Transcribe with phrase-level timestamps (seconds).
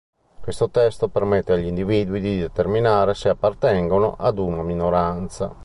[0.41, 5.55] Questo testo permette agli individui di determinare se appartengono a una minoranza.